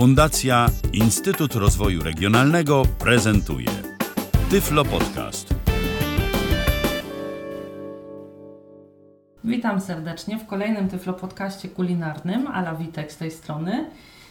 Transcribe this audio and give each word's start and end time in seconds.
Fundacja 0.00 0.66
Instytut 0.92 1.54
Rozwoju 1.54 2.02
Regionalnego 2.02 2.82
prezentuje 2.98 3.68
Tyflo 4.50 4.84
Podcast. 4.84 5.54
Witam 9.44 9.80
serdecznie 9.80 10.38
w 10.38 10.46
kolejnym 10.46 10.88
Tyflo 10.88 11.12
Podcaście 11.12 11.68
kulinarnym, 11.68 12.46
Ala 12.46 12.74
Witek 12.74 13.12
z 13.12 13.16
tej 13.16 13.30
strony. 13.30 13.90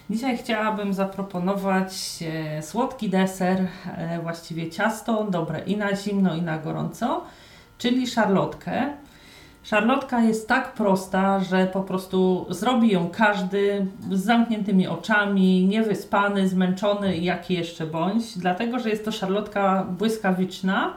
Dzisiaj 0.10 0.38
chciałabym 0.38 0.94
zaproponować 0.94 1.94
e, 2.22 2.62
słodki 2.64 3.10
deser, 3.10 3.68
e, 3.98 4.20
właściwie 4.22 4.70
ciasto, 4.70 5.24
dobre 5.24 5.60
i 5.60 5.78
na 5.78 5.96
zimno 5.96 6.36
i 6.36 6.42
na 6.42 6.58
gorąco, 6.58 7.24
czyli 7.78 8.08
szarlotkę. 8.08 8.94
Szarlotka 9.64 10.20
jest 10.20 10.48
tak 10.48 10.74
prosta, 10.74 11.40
że 11.40 11.68
po 11.68 11.82
prostu 11.82 12.46
zrobi 12.50 12.92
ją 12.92 13.10
każdy 13.10 13.88
z 14.12 14.24
zamkniętymi 14.24 14.88
oczami, 14.88 15.66
niewyspany, 15.66 16.48
zmęczony, 16.48 17.18
jaki 17.18 17.54
jeszcze 17.54 17.86
bądź, 17.86 18.38
dlatego 18.38 18.80
że 18.80 18.90
jest 18.90 19.06
to 19.06 19.12
szarlotka 19.12 19.86
błyskawiczna, 19.90 20.94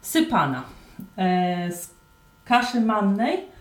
sypana 0.00 0.62
e, 1.16 1.72
z 1.72 1.94
kaszy 2.44 2.80
mannej. 2.80 3.54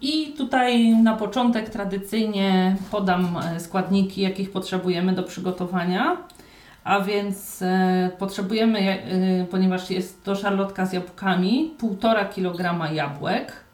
I 0.00 0.34
tutaj 0.38 0.88
na 0.88 1.16
początek 1.16 1.70
tradycyjnie 1.70 2.76
podam 2.90 3.36
e, 3.36 3.60
składniki, 3.60 4.20
jakich 4.20 4.52
potrzebujemy 4.52 5.12
do 5.12 5.22
przygotowania. 5.22 6.16
A 6.84 7.00
więc 7.00 7.62
e, 7.62 8.10
potrzebujemy, 8.18 8.78
e, 8.78 9.44
ponieważ 9.44 9.90
jest 9.90 10.24
to 10.24 10.34
szarlotka 10.34 10.86
z 10.86 10.92
jabłkami, 10.92 11.74
1,5 11.78 12.28
kg 12.34 12.92
jabłek, 12.94 13.65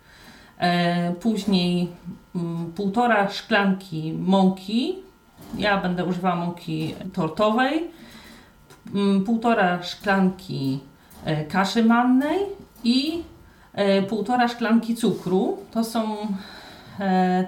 później 1.21 1.89
mm, 2.35 2.73
półtora 2.73 3.31
szklanki 3.31 4.13
mąki. 4.19 4.99
Ja 5.59 5.81
będę 5.81 6.05
używała 6.05 6.37
mąki 6.37 6.95
tortowej. 7.13 7.91
Mm, 8.95 9.25
półtora 9.25 9.83
szklanki 9.83 10.81
e, 11.25 11.45
kaszy 11.45 11.85
mannej 11.85 12.39
i 12.85 13.23
e, 13.73 14.03
półtora 14.03 14.49
szklanki 14.49 14.95
cukru. 14.95 15.59
To 15.71 15.85
są 15.85 16.17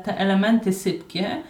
te 0.05 0.19
elementy 0.19 0.72
sypkie. 0.72 1.42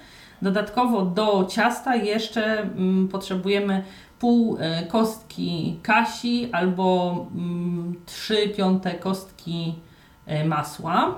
Dodatkowo 0.43 1.05
do 1.05 1.45
ciasta 1.51 1.97
jeszcze 1.97 2.61
mm, 2.63 3.09
potrzebujemy 3.09 3.85
pół 4.19 4.59
kostki 4.89 5.79
kasi 5.83 6.49
albo 6.53 7.17
trzy 8.07 8.49
piąte 8.49 8.95
kostki 8.95 9.75
masła. 10.45 11.15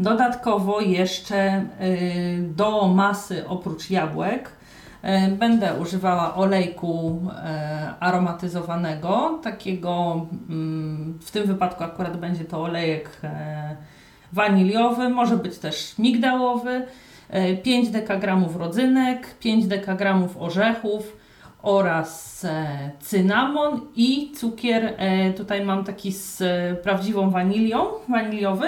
Dodatkowo 0.00 0.80
jeszcze 0.80 1.66
y, 1.80 2.42
do 2.56 2.88
masy 2.88 3.48
oprócz 3.48 3.90
jabłek 3.90 4.50
y, 5.04 5.30
będę 5.30 5.74
używała 5.74 6.34
olejku 6.34 7.20
y, 7.26 7.40
aromatyzowanego, 8.00 9.40
takiego 9.42 10.26
mm, 10.48 11.18
w 11.22 11.30
tym 11.30 11.46
wypadku 11.46 11.84
akurat 11.84 12.16
będzie 12.16 12.44
to 12.44 12.62
olejek 12.62 13.20
waniliowy, 14.32 15.08
może 15.08 15.36
być 15.36 15.58
też 15.58 15.98
migdałowy, 15.98 16.86
5 17.62 17.88
dekagramów 17.88 18.56
rodzynek, 18.56 19.34
5 19.40 19.66
dekagramów 19.66 20.36
orzechów 20.36 21.16
oraz 21.62 22.46
cynamon 23.00 23.80
i 23.96 24.32
cukier, 24.36 24.96
tutaj 25.36 25.64
mam 25.64 25.84
taki 25.84 26.12
z 26.12 26.42
prawdziwą 26.82 27.30
wanilią, 27.30 27.86
waniliowy, 28.08 28.66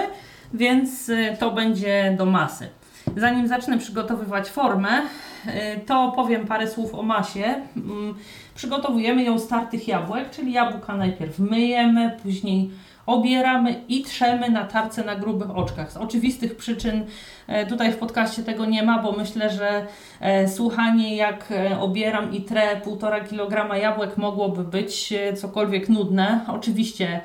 więc 0.54 1.08
y, 1.08 1.36
to 1.40 1.50
będzie 1.50 2.14
do 2.18 2.26
masy. 2.26 2.68
Zanim 3.16 3.48
zacznę 3.48 3.78
przygotowywać 3.78 4.48
formę, 4.48 5.02
y, 5.46 5.50
to 5.86 6.12
powiem 6.16 6.46
parę 6.46 6.68
słów 6.68 6.94
o 6.94 7.02
masie. 7.02 7.44
Mm, 7.76 8.14
przygotowujemy 8.54 9.24
ją 9.24 9.38
z 9.38 9.48
tartych 9.48 9.88
jabłek, 9.88 10.30
czyli 10.30 10.52
jabłka 10.52 10.96
najpierw 10.96 11.38
myjemy, 11.38 12.16
później 12.22 12.70
obieramy 13.06 13.84
i 13.88 14.02
trzemy 14.02 14.50
na 14.50 14.64
tarce 14.64 15.04
na 15.04 15.16
grubych 15.16 15.56
oczkach. 15.56 15.92
Z 15.92 15.96
oczywistych 15.96 16.56
przyczyn 16.56 17.04
e, 17.46 17.66
tutaj 17.66 17.92
w 17.92 17.96
podcaście 17.96 18.42
tego 18.42 18.64
nie 18.64 18.82
ma, 18.82 19.02
bo 19.02 19.12
myślę, 19.12 19.50
że 19.50 19.86
e, 20.20 20.48
słuchanie 20.48 21.16
jak 21.16 21.52
e, 21.52 21.80
obieram 21.80 22.32
i 22.32 22.40
trę 22.40 22.80
1,5 22.80 23.28
kg 23.28 23.76
jabłek 23.76 24.16
mogłoby 24.16 24.64
być 24.64 25.14
cokolwiek 25.36 25.88
nudne. 25.88 26.40
Oczywiście 26.48 27.20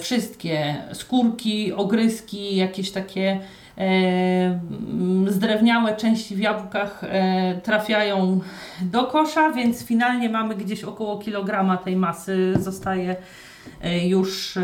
wszystkie 0.00 0.76
skórki, 0.92 1.72
ogryski, 1.72 2.56
jakieś 2.56 2.90
takie 2.90 3.40
e, 3.78 4.60
zdrewniałe 5.26 5.96
części 5.96 6.36
w 6.36 6.38
jabłkach 6.38 7.04
e, 7.04 7.60
trafiają 7.62 8.40
do 8.82 9.04
kosza, 9.04 9.50
więc 9.50 9.84
finalnie 9.84 10.28
mamy 10.28 10.54
gdzieś 10.54 10.84
około 10.84 11.18
kilograma 11.18 11.76
tej 11.76 11.96
masy, 11.96 12.54
zostaje 12.58 13.16
już 14.06 14.58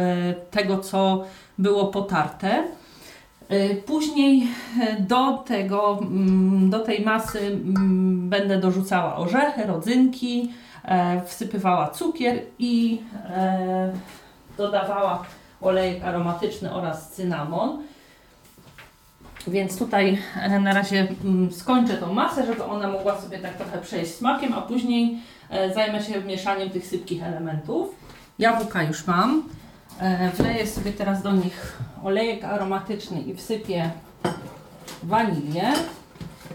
tego, 0.51 0.79
co 0.79 1.25
było 1.59 1.87
potarte. 1.87 2.65
Później 3.87 4.49
do, 4.99 5.33
tego, 5.33 5.99
mm, 6.03 6.71
do 6.71 6.81
tej 6.81 7.05
masy 7.05 7.39
mm, 7.39 8.29
będę 8.31 8.61
dorzucała 8.61 9.17
orzechy, 9.17 9.67
rodzynki, 9.67 10.53
wsypywała 11.27 11.89
cukier 11.91 12.43
i 12.59 13.01
dodawała 14.57 15.25
olejek 15.61 16.05
aromatyczny 16.05 16.75
oraz 16.75 17.11
cynamon. 17.11 17.83
Więc 19.47 19.79
tutaj 19.79 20.19
e, 20.37 20.61
na 20.61 20.75
razie 20.75 21.09
mm, 21.25 21.53
skończę 21.53 21.95
tą 21.95 22.13
masę, 22.13 22.47
żeby 22.47 22.65
ona 22.65 22.89
mogła 22.89 23.21
sobie 23.21 23.39
tak 23.39 23.55
trochę 23.55 23.79
przejść 23.79 24.15
smakiem, 24.15 24.53
a 24.53 24.61
później 24.61 25.19
e, 25.51 25.75
zajmę 25.75 26.03
się 26.03 26.23
mieszaniem 26.23 26.71
tych 26.71 26.87
sypkich 26.87 27.23
elementów. 27.23 27.95
Jabłka 28.39 28.83
już 28.83 29.07
mam. 29.07 29.43
E, 30.01 30.31
wleję 30.31 30.67
sobie 30.67 30.93
teraz 30.93 31.23
do 31.23 31.33
nich 31.33 31.79
olejek 32.05 32.45
aromatyczny 32.45 33.21
i 33.21 33.35
wsypię 33.35 33.91
wanilię. 35.03 35.73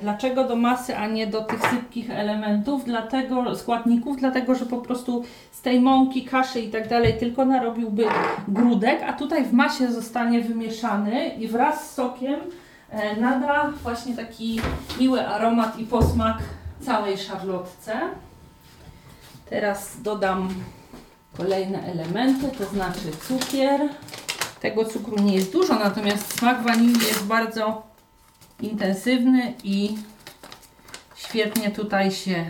Dlaczego 0.02 0.44
do 0.44 0.56
masy, 0.56 0.98
a 0.98 1.08
nie 1.08 1.28
do 1.28 1.42
tych 1.42 1.62
sypkich 1.62 2.12
elementów, 2.12 2.86
dlatego 2.86 3.56
składników? 3.56 4.18
Dlatego, 4.18 4.56
że 4.56 4.66
po 4.66 4.78
prostu 4.78 5.24
z 5.52 5.62
tej 5.62 5.82
mąki, 5.82 6.26
kaszy 6.26 6.60
i 6.60 6.70
tak 6.70 6.88
dalej 6.88 7.18
tylko 7.20 7.46
narobiłby 7.46 8.06
grudek, 8.48 9.04
a 9.04 9.14
tutaj 9.14 9.46
w 9.46 9.54
masie 9.54 9.92
zostanie 9.92 10.42
wymieszany 10.42 11.28
i 11.28 11.48
wraz 11.48 11.90
z 11.90 11.94
sokiem 11.94 12.40
e, 12.90 13.22
nada 13.22 13.72
właśnie 13.84 14.16
taki 14.16 14.62
miły 15.00 15.28
aromat 15.28 15.80
i 15.80 15.86
posmak 15.86 16.38
całej 16.82 17.18
szarlotce. 17.18 18.00
Teraz 19.50 20.02
dodam 20.02 20.50
kolejne 21.38 21.84
elementy, 21.84 22.48
to 22.58 22.66
znaczy 22.66 23.12
cukier. 23.28 23.82
Tego 24.62 24.86
cukru 24.86 25.16
nie 25.24 25.36
jest 25.36 25.52
dużo, 25.54 25.74
natomiast 25.74 26.40
smak 26.40 26.64
wanilii 26.64 27.08
jest 27.08 27.26
bardzo 27.26 27.89
intensywny 28.62 29.54
i 29.64 29.96
świetnie 31.16 31.72
tutaj 31.72 32.12
się 32.12 32.46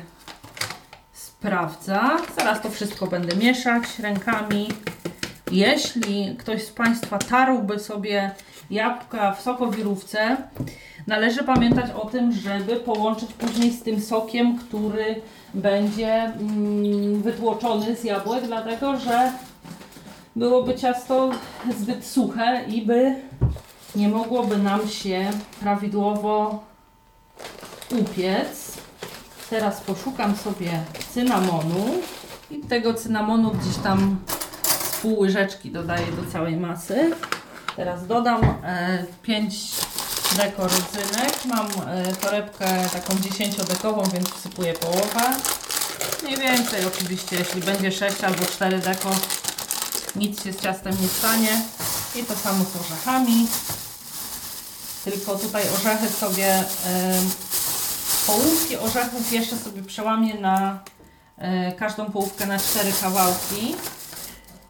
sprawdza. 1.14 2.18
Zaraz 2.38 2.62
to 2.62 2.70
wszystko 2.70 3.08
będę 3.08 3.36
mieszać 3.36 4.00
rękami. 4.00 4.68
Jeśli 5.52 6.36
ktoś 6.38 6.64
z 6.64 6.72
Państwa 6.72 7.18
tarłby 7.18 7.80
sobie 7.80 8.32
jabłka 8.70 9.32
w 9.32 9.42
sokowirówce, 9.42 10.38
należy 11.08 11.44
pamiętać 11.44 11.92
o 11.92 12.06
tym, 12.06 12.32
żeby 12.32 12.76
połączyć 12.76 13.34
później 13.34 13.72
z 13.72 13.84
tym 13.84 14.02
sokiem, 14.02 14.58
który 14.58 15.22
będzie 15.54 16.14
mm, 16.14 17.22
wytłoczony 17.22 17.96
z 17.96 18.04
jabłek, 18.04 18.44
dlatego 18.48 18.98
że 18.98 19.32
byłoby 20.36 20.76
ciasto 20.76 21.32
zbyt 21.80 22.06
suche 22.06 22.64
i 22.68 22.82
by 22.82 23.16
nie 23.96 24.10
mogłoby 24.10 24.58
nam 24.58 24.88
się 24.88 25.32
prawidłowo 25.60 26.64
upiec. 27.92 28.78
Teraz 29.50 29.82
poszukam 29.82 30.36
sobie 30.36 30.84
cynamonu 31.14 31.86
i 32.52 32.60
tego 32.60 32.94
cynamonu 32.94 33.52
gdzieś 33.52 33.76
tam 33.84 34.20
z 34.64 34.98
pół 34.98 35.20
łyżeczki 35.20 35.72
dodaję 35.72 36.06
do 36.12 36.32
całej 36.32 36.58
masy. 36.58 37.12
Teraz 37.76 38.08
dodam 38.08 38.42
e, 38.44 39.06
5 39.24 39.56
deko 40.38 40.64
rodzynek. 40.64 41.46
Mam 41.46 41.68
e, 41.88 42.16
torebkę 42.16 42.90
taką 42.94 43.14
10-dekową, 43.14 44.12
więc 44.14 44.30
wsypuję 44.30 44.74
połowę. 44.74 45.36
Mniej 46.24 46.38
więcej 46.38 46.86
oczywiście, 46.86 47.36
jeśli 47.36 47.62
będzie 47.62 47.92
6 47.92 48.24
albo 48.24 48.46
4 48.46 48.80
deko, 48.80 49.10
nic 50.16 50.44
się 50.44 50.54
z 50.54 50.62
ciastem 50.62 50.94
nie 51.02 51.08
stanie. 51.08 51.62
I 52.16 52.24
to 52.24 52.36
samo 52.36 52.64
z 52.66 52.76
orzechami. 52.76 53.48
Tylko 55.04 55.36
tutaj 55.36 55.64
orzechy 55.76 56.10
sobie, 56.10 56.64
połówki 58.28 58.78
orzechów 58.78 59.32
jeszcze 59.34 59.58
sobie 59.58 59.84
przełamię 59.84 60.34
na 60.34 60.80
e, 61.38 61.72
każdą 61.72 62.06
połówkę 62.06 62.46
na 62.46 62.60
cztery 62.60 62.92
kawałki. 63.02 63.76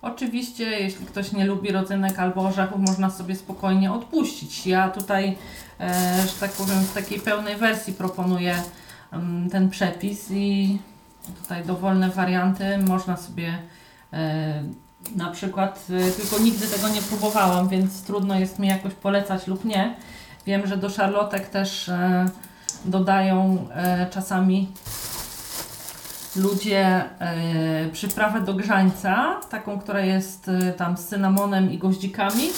Oczywiście, 0.02 0.64
jeśli 0.64 1.06
ktoś 1.06 1.32
nie 1.32 1.46
lubi 1.46 1.72
rodzynek 1.72 2.20
albo 2.20 2.42
orzechów, 2.42 2.80
można 2.80 3.10
sobie 3.10 3.36
spokojnie 3.36 3.92
odpuścić. 3.92 4.68
Ja 4.68 4.90
tutaj, 4.90 5.38
e, 5.80 6.24
że 6.28 6.34
tak 6.40 6.52
powiem, 6.52 6.80
w 6.80 6.94
takiej 6.94 7.20
pełnej 7.20 7.56
wersji 7.56 7.94
proponuję 7.94 8.64
ten 9.52 9.70
przepis 9.70 10.32
i 10.32 10.78
tutaj 11.42 11.66
dowolne 11.66 12.10
warianty 12.10 12.78
można 12.78 13.18
sobie 13.18 13.58
e, 14.14 14.64
na 15.16 15.32
przykład, 15.32 15.86
e, 15.90 16.12
tylko 16.12 16.40
nigdy 16.40 16.68
tego 16.68 16.90
nie 16.90 17.02
próbowałam, 17.02 17.70
więc 17.70 18.02
trudno 18.04 18.40
jest 18.40 18.60
mi 18.60 18.68
jakoś 18.68 18.94
polecać 18.94 19.48
lub 19.48 19.66
nie. 19.66 19.96
Wiem, 20.46 20.68
że 20.68 20.78
do 20.78 20.90
szarlotek 20.90 21.50
też 21.50 21.90
e, 21.90 22.26
dodają 22.86 23.68
e, 23.76 24.08
czasami 24.10 24.72
ludzie 26.36 26.86
e, 27.20 27.90
przyprawę 27.92 28.42
do 28.42 28.54
grzańca, 28.54 29.40
taką, 29.50 29.80
która 29.80 30.00
jest 30.02 30.52
tam 30.78 30.98
z 30.98 31.08
cynamonem 31.08 31.72
i 31.72 31.78
goździkami, 31.78 32.50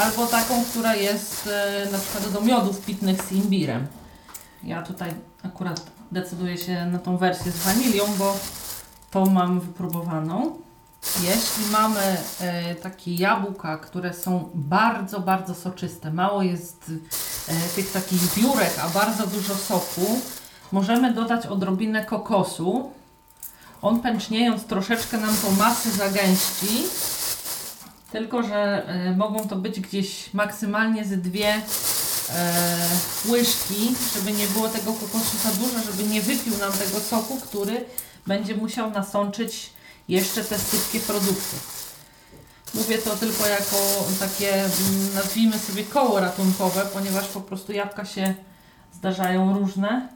albo 0.00 0.26
taką, 0.26 0.64
która 0.64 0.94
jest 0.94 1.48
na 1.92 1.98
przykład 1.98 2.32
do 2.32 2.40
miodów 2.40 2.84
pitnych 2.84 3.22
z 3.22 3.32
imbirem. 3.32 3.86
Ja 4.64 4.82
tutaj 4.82 5.10
akurat 5.42 5.90
decyduję 6.12 6.58
się 6.58 6.86
na 6.86 6.98
tą 6.98 7.16
wersję 7.16 7.52
z 7.52 7.58
wanilią, 7.58 8.04
bo 8.18 8.36
tą 9.10 9.26
mam 9.26 9.60
wypróbowaną. 9.60 10.56
Jeśli 11.22 11.72
mamy 11.72 12.16
e, 12.40 12.74
takie 12.74 13.14
jabłka, 13.14 13.78
które 13.78 14.14
są 14.14 14.50
bardzo, 14.54 15.20
bardzo 15.20 15.54
soczyste, 15.54 16.12
mało 16.12 16.42
jest 16.42 16.90
e, 17.48 17.52
tych 17.74 17.92
takich 17.92 18.34
biurek, 18.36 18.72
a 18.82 18.88
bardzo 18.88 19.26
dużo 19.26 19.54
soku, 19.54 20.20
możemy 20.72 21.14
dodać 21.14 21.46
odrobinę 21.46 22.04
kokosu. 22.04 22.90
On 23.82 24.00
pęczniejąc 24.00 24.64
troszeczkę 24.64 25.18
nam 25.18 25.36
tą 25.36 25.50
masę 25.52 25.90
zagęści, 25.90 26.84
tylko 28.12 28.42
że 28.42 28.86
e, 28.86 29.16
mogą 29.16 29.48
to 29.48 29.56
być 29.56 29.80
gdzieś 29.80 30.34
maksymalnie 30.34 31.04
ze 31.04 31.16
dwie 31.16 31.48
e, 31.54 31.62
łyżki, 33.28 33.94
żeby 34.14 34.32
nie 34.32 34.46
było 34.46 34.68
tego 34.68 34.92
kokosu 34.92 35.38
za 35.44 35.50
dużo, 35.50 35.92
żeby 35.92 36.02
nie 36.08 36.22
wypił 36.22 36.58
nam 36.58 36.72
tego 36.72 37.00
soku, 37.00 37.40
który 37.40 37.84
będzie 38.26 38.54
musiał 38.56 38.90
nasączyć 38.90 39.77
jeszcze 40.08 40.44
te 40.44 40.58
sypkie 40.58 41.00
produkty. 41.00 41.56
Mówię 42.74 42.98
to 42.98 43.16
tylko 43.16 43.46
jako 43.46 43.76
takie, 44.20 44.54
mm, 44.54 45.14
nazwijmy 45.14 45.58
sobie 45.58 45.84
koło 45.84 46.20
ratunkowe, 46.20 46.86
ponieważ 46.92 47.26
po 47.26 47.40
prostu 47.40 47.72
jabłka 47.72 48.04
się 48.04 48.34
zdarzają 48.94 49.58
różne. 49.58 50.08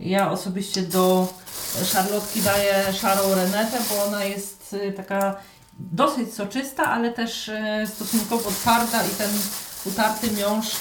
Ja 0.00 0.30
osobiście 0.30 0.82
do 0.82 1.28
szarlotki 1.84 2.42
daję 2.42 2.92
szarą 2.92 3.34
renetę, 3.34 3.78
bo 3.90 4.04
ona 4.04 4.24
jest 4.24 4.72
y, 4.74 4.92
taka 4.92 5.36
dosyć 5.78 6.34
soczysta, 6.34 6.84
ale 6.84 7.12
też 7.12 7.48
y, 7.48 7.86
stosunkowo 7.94 8.50
twarda 8.50 9.06
i 9.06 9.10
ten 9.10 9.30
utarty 9.84 10.30
miąższ 10.30 10.76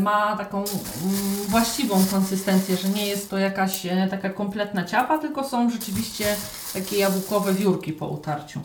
ma 0.00 0.36
taką 0.36 0.58
mm, 0.58 0.66
właściwą 1.48 2.04
konsystencję, 2.10 2.76
że 2.76 2.88
nie 2.88 3.06
jest 3.06 3.30
to 3.30 3.38
jakaś 3.38 3.86
e, 3.86 4.08
taka 4.10 4.30
kompletna 4.30 4.84
ciapa, 4.84 5.18
tylko 5.18 5.48
są 5.48 5.70
rzeczywiście 5.70 6.36
takie 6.74 6.96
jabłkowe 6.96 7.54
wiórki 7.54 7.92
po 7.92 8.06
utarciu. 8.06 8.60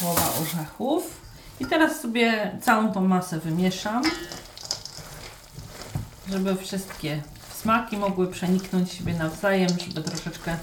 Połowa 0.00 0.22
orzechów. 0.42 1.28
I 1.60 1.66
teraz 1.66 2.00
sobie 2.00 2.58
całą 2.62 2.92
tą 2.92 3.00
masę 3.00 3.38
wymieszam, 3.38 4.02
żeby 6.28 6.56
wszystkie 6.56 7.22
smaki 7.54 7.96
mogły 7.96 8.26
przeniknąć 8.26 8.92
siebie 8.92 9.14
nawzajem, 9.14 9.68
żeby 9.86 10.02
troszeczkę 10.02 10.56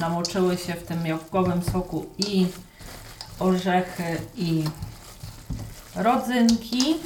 namoczyły 0.00 0.58
się 0.58 0.74
w 0.74 0.82
tym 0.82 1.06
jabłkowym 1.06 1.62
soku 1.62 2.06
i 2.18 2.46
orzechy 3.38 4.16
i 4.36 4.64
rodzynki. 5.96 6.96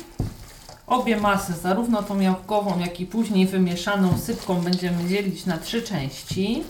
Obie 0.86 1.16
masy, 1.16 1.52
zarówno 1.52 2.02
tą 2.02 2.20
jabłkową, 2.20 2.78
jak 2.78 3.00
i 3.00 3.06
później 3.06 3.46
wymieszaną 3.46 4.18
sypką 4.18 4.60
będziemy 4.60 5.08
dzielić 5.08 5.46
na 5.46 5.58
trzy 5.58 5.82
części. 5.82 6.64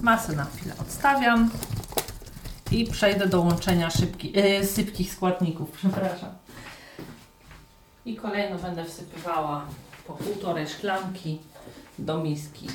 Masę 0.00 0.32
na 0.32 0.44
chwilę 0.44 0.74
odstawiam 0.80 1.50
i 2.72 2.84
przejdę 2.84 3.26
do 3.26 3.40
łączenia 3.40 3.90
szybki, 3.90 4.32
yy, 4.32 4.66
sypkich 4.66 5.12
składników, 5.12 5.70
przepraszam. 5.70 6.30
I 8.04 8.16
kolejno 8.16 8.58
będę 8.58 8.84
wsypywała 8.84 9.66
po 10.06 10.12
półtorej 10.12 10.68
szklanki 10.68 11.38
do 11.98 12.18
miski 12.18 12.66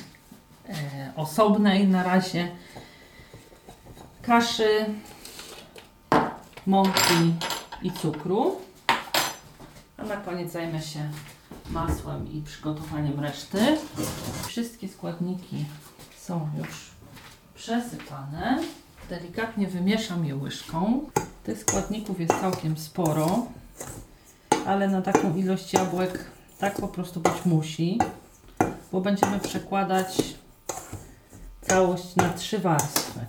e, 0.68 0.72
osobnej 1.16 1.88
na 1.88 2.02
razie 2.02 2.48
kaszy, 4.22 4.84
mąki 6.66 7.34
i 7.82 7.92
cukru. 7.92 8.60
A 10.02 10.04
na 10.04 10.16
koniec 10.16 10.52
zajmę 10.52 10.82
się 10.82 11.10
masłem 11.70 12.32
i 12.32 12.42
przygotowaniem 12.42 13.20
reszty. 13.20 13.58
Wszystkie 14.46 14.88
składniki 14.88 15.64
są 16.16 16.48
już 16.58 16.90
przesypane. 17.54 18.58
Delikatnie 19.08 19.66
wymieszam 19.66 20.24
je 20.24 20.36
łyżką. 20.36 21.00
Tych 21.44 21.58
składników 21.58 22.20
jest 22.20 22.40
całkiem 22.40 22.76
sporo, 22.76 23.46
ale 24.66 24.88
na 24.88 25.02
taką 25.02 25.36
ilość 25.36 25.72
jabłek 25.72 26.24
tak 26.58 26.74
po 26.74 26.88
prostu 26.88 27.20
być 27.20 27.44
musi, 27.44 27.98
bo 28.92 29.00
będziemy 29.00 29.40
przekładać 29.40 30.34
całość 31.60 32.16
na 32.16 32.28
trzy 32.28 32.58
warstwy. 32.58 33.20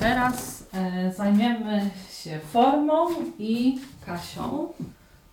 Teraz 0.00 0.64
e, 0.72 1.12
zajmiemy 1.12 1.90
się 2.22 2.40
formą 2.52 3.06
i 3.38 3.80
kasią. 4.06 4.68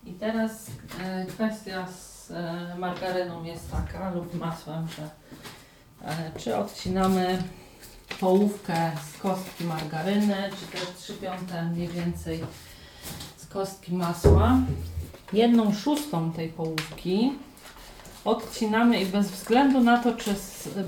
I 0.06 0.12
teraz 0.12 0.66
e, 1.00 1.26
kwestia 1.26 1.86
z 1.86 2.30
e, 2.30 2.74
margaryną 2.78 3.44
jest 3.44 3.70
taka, 3.70 4.10
lub 4.10 4.34
masłem, 4.34 4.86
że 4.88 5.10
e, 6.08 6.30
czy 6.38 6.56
odcinamy 6.56 7.42
połówkę 8.20 8.90
z 9.12 9.18
kostki 9.18 9.64
margaryny, 9.64 10.36
czy 10.60 10.78
też 10.78 10.88
3 10.96 11.14
piąte 11.14 11.64
mniej 11.64 11.88
więcej 11.88 12.44
z 13.36 13.46
kostki 13.46 13.94
masła. 13.94 14.58
Jedną 15.32 15.74
szóstą 15.74 16.32
tej 16.32 16.48
połówki 16.48 17.32
odcinamy 18.24 19.00
i 19.00 19.06
bez 19.06 19.30
względu 19.30 19.80
na 19.80 19.98
to, 19.98 20.14
czy 20.14 20.34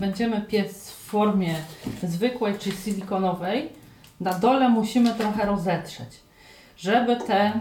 będziemy 0.01 0.41
piec 0.41 0.91
w 0.91 0.95
formie 0.95 1.55
zwykłej 2.03 2.59
czy 2.59 2.73
silikonowej, 2.73 3.69
na 4.21 4.35
dole 4.35 4.69
musimy 4.69 5.15
trochę 5.15 5.47
rozetrzeć, 5.47 6.21
żeby 6.77 7.17
te 7.17 7.61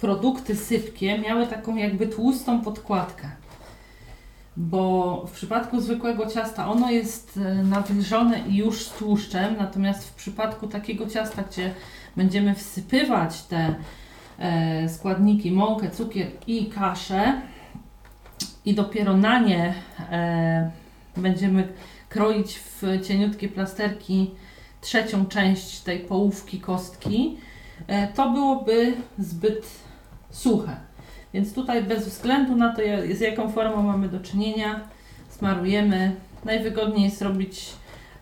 produkty 0.00 0.56
sypkie 0.56 1.18
miały 1.18 1.46
taką 1.46 1.76
jakby 1.76 2.06
tłustą 2.06 2.60
podkładkę. 2.60 3.28
Bo 4.56 5.24
w 5.26 5.30
przypadku 5.30 5.80
zwykłego 5.80 6.26
ciasta 6.26 6.68
ono 6.70 6.90
jest 6.90 7.36
e, 7.44 7.54
nawilżone 7.54 8.40
i 8.48 8.56
już 8.56 8.86
z 8.86 8.92
tłuszczem, 8.92 9.56
natomiast 9.58 10.08
w 10.08 10.14
przypadku 10.14 10.68
takiego 10.68 11.06
ciasta, 11.06 11.42
gdzie 11.50 11.74
będziemy 12.16 12.54
wsypywać 12.54 13.42
te 13.42 13.74
e, 14.38 14.88
składniki, 14.88 15.52
mąkę, 15.52 15.90
cukier 15.90 16.26
i 16.46 16.66
kaszę 16.66 17.40
i 18.64 18.74
dopiero 18.74 19.16
na 19.16 19.40
nie 19.40 19.74
e, 20.10 20.70
będziemy 21.16 21.68
kroić 22.08 22.58
w 22.58 22.82
cieniutkie 23.06 23.48
plasterki 23.48 24.30
trzecią 24.80 25.26
część 25.26 25.80
tej 25.80 25.98
połówki 25.98 26.60
kostki, 26.60 27.36
to 28.14 28.30
byłoby 28.30 28.92
zbyt 29.18 29.66
suche. 30.30 30.76
Więc 31.34 31.54
tutaj 31.54 31.82
bez 31.82 32.08
względu 32.08 32.56
na 32.56 32.74
to, 32.74 32.82
z 33.14 33.20
jaką 33.20 33.52
formą 33.52 33.82
mamy 33.82 34.08
do 34.08 34.20
czynienia, 34.20 34.80
smarujemy. 35.28 36.16
Najwygodniej 36.44 37.04
jest 37.04 37.22
robić 37.22 37.66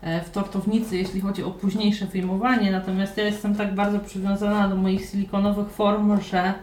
e, 0.01 0.21
w 0.21 0.29
tortownicy, 0.29 0.97
jeśli 0.97 1.21
chodzi 1.21 1.43
o 1.43 1.51
późniejsze 1.51 2.05
wyjmowanie, 2.05 2.71
natomiast 2.71 3.17
ja 3.17 3.25
jestem 3.25 3.55
tak 3.55 3.75
bardzo 3.75 3.99
przywiązana 3.99 4.67
do 4.67 4.75
moich 4.75 5.09
silikonowych 5.09 5.69
form, 5.69 6.21
że 6.21 6.53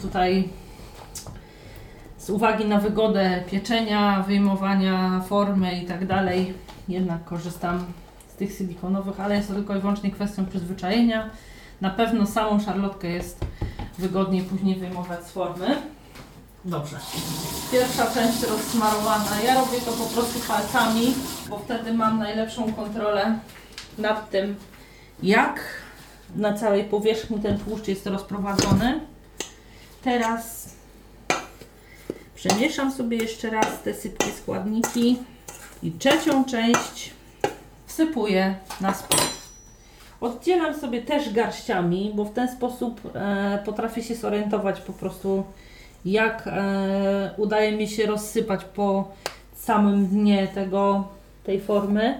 tutaj 0.00 0.48
z 2.18 2.30
uwagi 2.30 2.64
na 2.64 2.78
wygodę 2.78 3.42
pieczenia, 3.50 4.22
wyjmowania 4.22 5.20
formy 5.20 5.80
i 5.80 5.86
tak 5.86 6.06
dalej, 6.06 6.54
jednak 6.88 7.24
korzystam 7.24 7.84
z 8.28 8.34
tych 8.34 8.52
silikonowych, 8.52 9.20
ale 9.20 9.36
jest 9.36 9.48
to 9.48 9.54
tylko 9.54 9.76
i 9.76 9.80
wyłącznie 9.80 10.10
kwestią 10.10 10.46
przyzwyczajenia. 10.46 11.30
Na 11.80 11.90
pewno 11.90 12.26
samą 12.26 12.60
szarlotkę 12.60 13.08
jest 13.08 13.44
wygodniej 13.98 14.42
później 14.42 14.76
wyjmować 14.76 15.26
z 15.26 15.30
formy. 15.30 15.82
Dobrze. 16.64 16.96
Pierwsza 17.72 18.06
część 18.14 18.42
rozsmarowana. 18.42 19.42
Ja 19.44 19.54
robię 19.54 19.80
to 19.80 19.92
po 19.92 20.04
prostu 20.04 20.40
palcami, 20.48 21.14
bo 21.50 21.58
wtedy 21.58 21.94
mam 21.94 22.18
najlepszą 22.18 22.72
kontrolę 22.72 23.38
nad 23.98 24.30
tym, 24.30 24.56
jak 25.22 25.60
na 26.36 26.52
całej 26.54 26.84
powierzchni 26.84 27.40
ten 27.40 27.58
tłuszcz 27.58 27.88
jest 27.88 28.06
rozprowadzony. 28.06 29.00
Teraz 30.02 30.68
przemieszam 32.34 32.92
sobie 32.92 33.16
jeszcze 33.16 33.50
raz 33.50 33.82
te 33.84 33.94
sypkie 33.94 34.32
składniki 34.32 35.18
i 35.82 35.92
trzecią 35.92 36.44
część 36.44 37.14
wsypuję 37.86 38.56
na 38.80 38.94
spód. 38.94 39.27
Oddzielam 40.20 40.74
sobie 40.74 41.02
też 41.02 41.32
garściami, 41.32 42.12
bo 42.14 42.24
w 42.24 42.32
ten 42.32 42.48
sposób 42.48 43.00
e, 43.14 43.58
potrafię 43.64 44.02
się 44.02 44.14
zorientować 44.14 44.80
po 44.80 44.92
prostu, 44.92 45.44
jak 46.04 46.46
e, 46.46 47.30
udaje 47.36 47.72
mi 47.72 47.88
się 47.88 48.06
rozsypać 48.06 48.64
po 48.64 49.08
samym 49.54 50.06
dnie 50.06 50.48
tego, 50.54 51.08
tej 51.44 51.60
formy. 51.60 52.14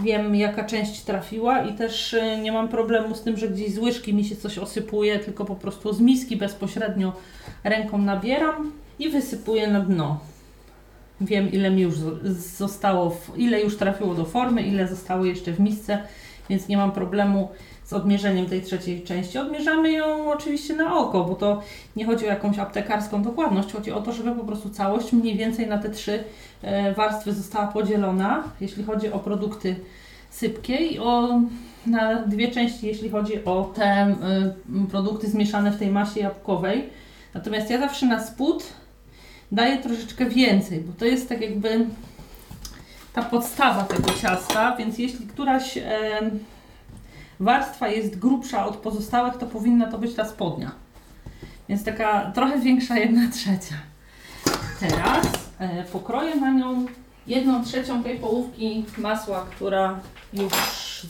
Wiem 0.00 0.34
jaka 0.34 0.64
część 0.64 1.00
trafiła 1.02 1.62
i 1.62 1.74
też 1.74 2.12
y, 2.14 2.38
nie 2.42 2.52
mam 2.52 2.68
problemu 2.68 3.14
z 3.14 3.22
tym, 3.22 3.36
że 3.36 3.48
gdzieś 3.48 3.74
z 3.74 3.78
łyżki 3.78 4.14
mi 4.14 4.24
się 4.24 4.36
coś 4.36 4.58
osypuje, 4.58 5.18
tylko 5.18 5.44
po 5.44 5.54
prostu 5.54 5.92
z 5.92 6.00
miski 6.00 6.36
bezpośrednio 6.36 7.12
ręką 7.64 7.98
nabieram 7.98 8.72
i 8.98 9.08
wysypuję 9.08 9.66
na 9.68 9.80
dno. 9.80 10.20
Wiem 11.20 11.52
ile 11.52 11.70
mi 11.70 11.82
już 11.82 11.94
zo- 11.94 12.32
zostało, 12.58 13.10
w, 13.10 13.32
ile 13.36 13.60
już 13.60 13.76
trafiło 13.76 14.14
do 14.14 14.24
formy, 14.24 14.62
ile 14.62 14.88
zostało 14.88 15.24
jeszcze 15.24 15.52
w 15.52 15.60
misce, 15.60 15.98
więc 16.50 16.68
nie 16.68 16.76
mam 16.76 16.92
problemu 16.92 17.48
z 17.84 17.92
odmierzeniem 17.92 18.46
tej 18.46 18.62
trzeciej 18.62 19.02
części. 19.02 19.38
Odmierzamy 19.38 19.92
ją 19.92 20.32
oczywiście 20.32 20.76
na 20.76 20.96
oko, 20.96 21.24
bo 21.24 21.34
to 21.34 21.62
nie 21.96 22.06
chodzi 22.06 22.24
o 22.24 22.28
jakąś 22.28 22.58
aptekarską 22.58 23.22
dokładność, 23.22 23.72
chodzi 23.72 23.92
o 23.92 24.02
to, 24.02 24.12
żeby 24.12 24.34
po 24.34 24.44
prostu 24.44 24.70
całość 24.70 25.12
mniej 25.12 25.36
więcej 25.36 25.66
na 25.66 25.78
te 25.78 25.90
trzy 25.90 26.24
e, 26.62 26.94
warstwy 26.94 27.32
została 27.32 27.66
podzielona, 27.66 28.44
jeśli 28.60 28.84
chodzi 28.84 29.12
o 29.12 29.18
produkty 29.18 29.76
sypkie 30.30 30.76
i 30.76 30.98
o 30.98 31.40
na 31.86 32.22
dwie 32.22 32.50
części, 32.50 32.86
jeśli 32.86 33.10
chodzi 33.10 33.44
o 33.44 33.72
te 33.74 33.84
e, 33.84 34.16
produkty 34.90 35.28
zmieszane 35.28 35.72
w 35.72 35.78
tej 35.78 35.90
masie 35.90 36.20
jabłkowej. 36.20 36.90
Natomiast 37.34 37.70
ja 37.70 37.78
zawsze 37.78 38.06
na 38.06 38.24
spód 38.24 38.64
daję 39.52 39.78
troszeczkę 39.78 40.26
więcej, 40.26 40.80
bo 40.80 40.92
to 40.98 41.04
jest 41.04 41.28
tak 41.28 41.40
jakby 41.40 41.86
ta 43.14 43.22
podstawa 43.22 43.82
tego 43.82 44.10
ciasta, 44.22 44.76
więc 44.76 44.98
jeśli 44.98 45.26
któraś 45.26 45.76
e, 45.76 45.82
warstwa 47.40 47.88
jest 47.88 48.18
grubsza 48.18 48.66
od 48.66 48.76
pozostałych, 48.76 49.36
to 49.36 49.46
powinna 49.46 49.90
to 49.90 49.98
być 49.98 50.14
ta 50.14 50.24
spodnia. 50.24 50.70
Więc 51.68 51.84
taka 51.84 52.32
trochę 52.34 52.58
większa 52.58 52.98
jedna 52.98 53.30
trzecia. 53.32 53.74
Teraz 54.80 55.26
e, 55.58 55.84
pokroję 55.84 56.36
na 56.36 56.50
nią 56.50 56.86
jedną 57.26 57.64
trzecią 57.64 58.02
tej 58.02 58.18
połówki 58.18 58.84
masła, 58.98 59.46
która 59.50 60.00
już 60.32 60.52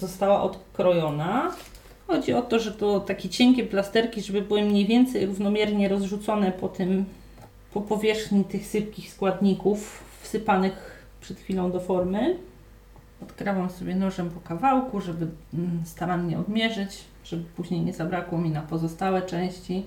została 0.01 0.43
odkrojona. 0.43 1.51
Chodzi 2.07 2.33
o 2.33 2.43
to, 2.43 2.59
że 2.59 2.73
to 2.73 3.01
takie 3.01 3.29
cienkie 3.29 3.65
plasterki, 3.65 4.23
żeby 4.23 4.43
były 4.43 4.63
mniej 4.63 4.87
więcej 4.87 5.27
równomiernie 5.27 5.89
rozrzucone 5.89 6.53
po 6.53 6.69
tym, 6.69 7.05
po 7.73 7.81
powierzchni 7.81 8.45
tych 8.45 8.67
sypkich 8.67 9.13
składników 9.13 10.05
wsypanych 10.23 10.94
przed 11.25 11.41
chwilą 11.41 11.73
do 11.73 11.81
formy. 11.81 12.37
Odkrawam 13.23 13.71
sobie 13.71 13.95
nożem 13.95 14.31
po 14.31 14.41
kawałku, 14.41 15.01
żeby 15.01 15.29
mm, 15.55 15.83
starannie 15.87 16.39
odmierzyć, 16.39 17.05
żeby 17.25 17.45
później 17.45 17.81
nie 17.81 17.93
zabrakło 17.93 18.39
mi 18.39 18.51
na 18.51 18.63
pozostałe 18.63 19.23
części. 19.23 19.87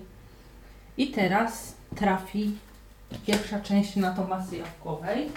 I 0.98 1.08
teraz 1.08 1.74
trafi 1.96 2.52
pierwsza 3.28 3.60
część 3.60 3.96
na 3.96 4.12
to 4.12 4.28
masy 4.28 4.58
jabłkowej. 4.58 5.30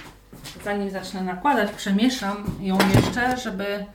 Zanim 0.65 0.91
zacznę 0.91 1.23
nakładać, 1.23 1.71
przemieszam 1.73 2.45
ją 2.61 2.79
jeszcze, 2.95 3.37
żeby 3.37 3.67
e, 3.67 3.87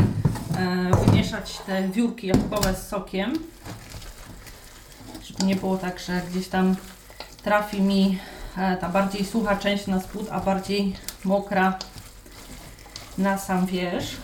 wymieszać 1.05 1.57
te 1.57 1.89
wiórki 1.89 2.27
jabłkowe 2.27 2.73
z 2.73 2.87
sokiem. 2.87 3.33
Żeby 5.23 5.45
nie 5.45 5.55
było 5.55 5.77
tak, 5.77 5.99
że 5.99 6.21
gdzieś 6.29 6.47
tam 6.47 6.75
trafi 7.43 7.81
mi 7.81 8.19
e, 8.57 8.77
ta 8.77 8.89
bardziej 8.89 9.25
sucha 9.25 9.55
część 9.55 9.87
na 9.87 9.99
spód, 9.99 10.27
a 10.31 10.39
bardziej 10.39 10.93
mokra 11.23 11.79
na 13.17 13.37
sam 13.37 13.65
wierzch. 13.65 14.21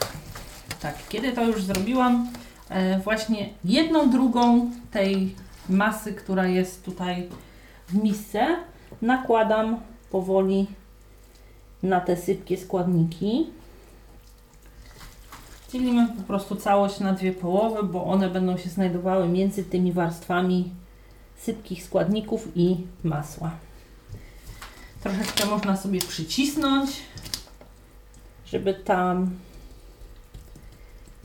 Tak, 0.81 0.95
kiedy 1.09 1.31
to 1.31 1.43
już 1.45 1.63
zrobiłam, 1.63 2.29
e, 2.69 2.99
właśnie 2.99 3.49
jedną 3.63 4.09
drugą 4.09 4.71
tej 4.91 5.35
masy, 5.69 6.13
która 6.13 6.47
jest 6.47 6.85
tutaj 6.85 7.29
w 7.87 7.93
misce, 7.93 8.55
nakładam 9.01 9.79
powoli 10.11 10.67
na 11.83 12.01
te 12.01 12.17
sypkie 12.17 12.57
składniki. 12.57 13.47
Dzielimy 15.73 16.07
po 16.17 16.23
prostu 16.23 16.55
całość 16.55 16.99
na 16.99 17.13
dwie 17.13 17.31
połowy, 17.31 17.83
bo 17.83 18.05
one 18.05 18.29
będą 18.29 18.57
się 18.57 18.69
znajdowały 18.69 19.27
między 19.27 19.63
tymi 19.63 19.93
warstwami 19.93 20.71
sypkich 21.37 21.83
składników 21.83 22.47
i 22.55 22.77
masła. 23.03 23.51
Troszeczkę 25.03 25.45
można 25.45 25.77
sobie 25.77 25.99
przycisnąć, 25.99 26.91
żeby 28.51 28.73
ta 28.73 29.15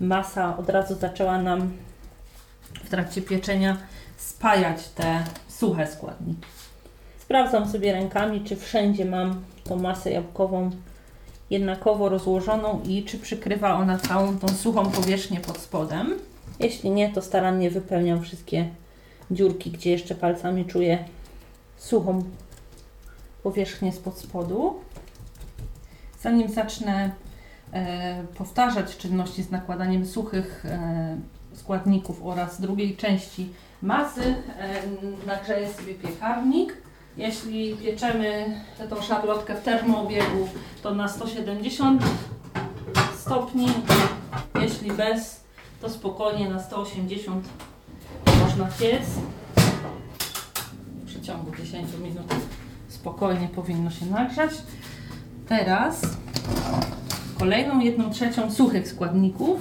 masa 0.01 0.57
od 0.57 0.69
razu 0.69 0.95
zaczęła 0.95 1.43
nam 1.43 1.73
w 2.85 2.89
trakcie 2.89 3.23
pieczenia 3.23 3.77
spajać 4.17 4.89
te 4.89 5.25
suche 5.49 5.87
składniki. 5.87 6.47
Sprawdzam 7.19 7.69
sobie 7.69 7.93
rękami, 7.93 8.41
czy 8.41 8.57
wszędzie 8.57 9.05
mam 9.05 9.45
tą 9.65 9.77
masę 9.77 10.11
jabłkową 10.11 10.71
jednakowo 11.51 12.09
rozłożoną 12.09 12.81
i 12.85 13.05
czy 13.05 13.19
przykrywa 13.19 13.75
ona 13.75 13.99
całą 13.99 14.39
tą 14.39 14.49
suchą 14.49 14.91
powierzchnię 14.91 15.41
pod 15.41 15.59
spodem. 15.59 16.15
Jeśli 16.61 16.91
nie, 16.91 17.13
to 17.13 17.23
starannie 17.23 17.71
wypełniam 17.71 18.23
wszystkie 18.23 18.69
dziurki, 19.31 19.71
gdzie 19.71 19.91
jeszcze 19.91 20.15
palcami 20.15 20.65
czuję 20.65 21.05
suchą 21.77 22.25
powierzchnię 23.43 23.93
spod 23.93 24.19
spodu. 24.19 24.86
Zanim 26.27 26.49
zacznę 26.49 27.11
e, 27.73 28.25
powtarzać 28.39 28.97
czynności 28.97 29.43
z 29.43 29.51
nakładaniem 29.51 30.07
suchych 30.07 30.67
e, 30.67 31.17
składników 31.53 32.23
oraz 32.23 32.61
drugiej 32.61 32.97
części 32.97 33.49
masy, 33.83 34.23
e, 34.23 34.37
nagrzeję 35.27 35.73
sobie 35.73 35.95
piekarnik. 35.95 36.77
Jeśli 37.17 37.77
pieczemy 37.77 38.61
tą 38.91 39.03
szarlotkę 39.03 39.55
w 39.55 39.63
termoobiegu, 39.63 40.49
to 40.83 40.95
na 40.95 41.09
170 41.09 42.03
stopni. 43.19 43.69
Jeśli 44.63 44.93
bez, 44.93 45.45
to 45.81 45.91
spokojnie 45.91 46.51
na 46.51 46.63
180 46.63 47.45
można 48.41 48.69
piec. 48.81 49.03
W 51.05 51.07
przeciągu 51.07 51.57
10 51.57 51.89
minut 52.03 52.35
spokojnie 52.89 53.49
powinno 53.49 53.91
się 53.91 54.07
nagrzać. 54.07 54.51
Teraz 55.49 56.03
kolejną 57.39 57.81
jedną 57.81 58.11
trzecią 58.11 58.51
suchych 58.51 58.89
składników 58.89 59.61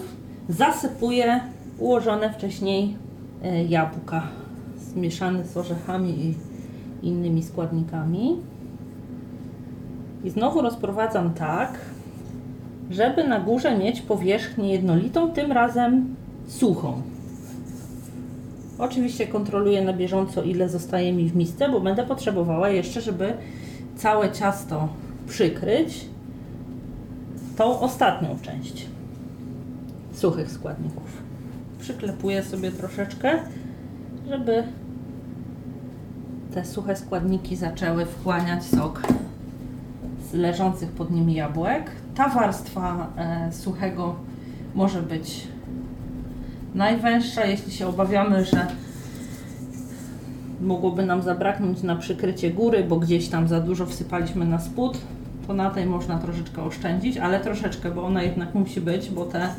zasypuję 0.50 1.40
ułożone 1.80 2.34
wcześniej 2.34 2.96
e, 3.44 3.64
jabłka 3.64 4.24
zmieszane 4.78 5.46
z 5.46 5.58
orzechami 5.58 6.10
i 6.26 6.36
innymi 7.08 7.44
składnikami. 7.44 8.38
I 10.24 10.30
znowu 10.30 10.62
rozprowadzam 10.62 11.34
tak, 11.34 11.80
żeby 12.90 13.28
na 13.28 13.40
górze 13.40 13.78
mieć 13.78 14.02
powierzchnię 14.02 14.72
jednolitą, 14.72 15.32
tym 15.32 15.52
razem 15.52 16.16
suchą. 16.48 17.02
Oczywiście 18.80 19.28
kontroluję 19.28 19.82
na 19.82 19.94
bieżąco, 19.94 20.44
ile 20.44 20.70
zostaje 20.70 21.14
mi 21.14 21.30
w 21.30 21.36
misce, 21.36 21.70
bo 21.70 21.80
będę 21.80 22.04
potrzebowała 22.04 22.70
jeszcze, 22.70 23.02
żeby 23.02 23.34
całe 23.96 24.32
ciasto 24.32 24.88
przykryć 25.28 26.06
tą 27.56 27.80
ostatnią 27.80 28.38
część 28.42 28.86
suchych 30.14 30.52
składników. 30.52 31.24
Przyklepuję 31.80 32.44
sobie 32.44 32.72
troszeczkę, 32.72 33.40
żeby 34.30 34.64
te 36.54 36.66
suche 36.66 36.96
składniki 36.96 37.56
zaczęły 37.56 38.06
wchłaniać 38.06 38.64
sok 38.64 39.02
z 40.32 40.34
leżących 40.34 40.92
pod 40.92 41.12
nimi 41.12 41.34
jabłek. 41.34 41.92
Ta 42.16 42.30
warstwa 42.30 43.08
e, 43.18 43.52
suchego 43.52 44.16
może 44.76 45.02
być 45.02 45.48
najwęższa, 46.76 47.46
jeśli 47.46 47.72
się 47.72 47.88
obawiamy, 47.88 48.46
że 48.46 48.68
mogłoby 50.62 51.06
nam 51.06 51.22
zabraknąć 51.22 51.84
na 51.84 51.96
przykrycie 51.96 52.52
góry, 52.52 52.84
bo 52.84 52.96
gdzieś 52.96 53.28
tam 53.30 53.48
za 53.48 53.62
dużo 53.62 53.86
wsypaliśmy 53.86 54.46
na 54.46 54.60
spód, 54.60 54.98
to 55.48 55.54
na 55.54 55.70
tej 55.70 55.86
można 55.86 56.20
troszeczkę 56.20 56.64
oszczędzić, 56.64 57.18
ale 57.18 57.40
troszeczkę, 57.40 57.92
bo 57.92 58.04
ona 58.04 58.24
jednak 58.24 58.56
musi 58.56 58.82
być, 58.82 59.10
bo 59.10 59.26
te 59.26 59.50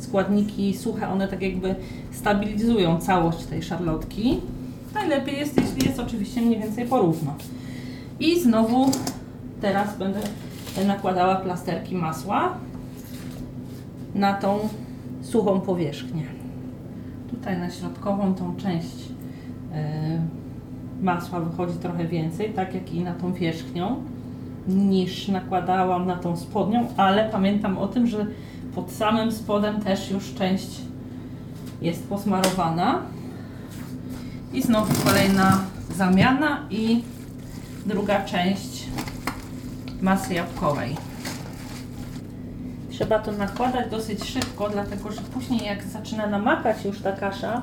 składniki 0.00 0.76
suche, 0.76 1.08
one 1.08 1.28
tak 1.28 1.42
jakby 1.42 1.74
stabilizują 2.10 3.00
całość 3.00 3.44
tej 3.44 3.62
szarlotki. 3.62 4.40
Najlepiej 4.94 5.38
jest, 5.38 5.56
jeśli 5.56 5.88
jest 5.88 6.00
oczywiście 6.00 6.40
mniej 6.40 6.60
więcej 6.60 6.86
porówno. 6.86 7.34
I 8.20 8.40
znowu 8.40 8.90
teraz 9.60 9.98
będę 9.98 10.20
nakładała 10.86 11.36
plasterki 11.36 11.94
masła 11.96 12.54
na 14.14 14.34
tą 14.34 14.58
suchą 15.22 15.60
powierzchnię. 15.60 16.22
Tutaj 17.30 17.58
na 17.58 17.70
środkową 17.70 18.34
tą 18.34 18.56
część 18.56 18.96
e, 19.72 20.22
masła 21.02 21.40
wychodzi 21.40 21.78
trochę 21.78 22.04
więcej, 22.04 22.52
tak 22.52 22.74
jak 22.74 22.92
i 22.94 23.00
na 23.00 23.14
tą 23.14 23.32
wierzchnią, 23.32 24.02
niż 24.68 25.28
nakładałam 25.28 26.06
na 26.06 26.16
tą 26.16 26.36
spodnią, 26.36 26.88
ale 26.96 27.28
pamiętam 27.28 27.78
o 27.78 27.88
tym, 27.88 28.06
że 28.06 28.26
pod 28.74 28.92
samym 28.92 29.32
spodem 29.32 29.80
też 29.80 30.10
już 30.10 30.34
część 30.34 30.80
jest 31.82 32.08
posmarowana. 32.08 33.02
I 34.52 34.62
znowu 34.62 35.04
kolejna 35.04 35.60
zamiana 35.96 36.66
i 36.70 37.02
druga 37.86 38.24
część 38.24 38.86
masy 40.02 40.34
jabłkowej. 40.34 40.96
Trzeba 42.90 43.18
to 43.18 43.32
nakładać 43.32 43.90
dosyć 43.90 44.24
szybko, 44.24 44.68
dlatego 44.68 45.12
że 45.12 45.20
później 45.20 45.64
jak 45.64 45.84
zaczyna 45.84 46.26
namakać 46.26 46.84
już 46.84 47.00
ta 47.00 47.12
kasza, 47.12 47.62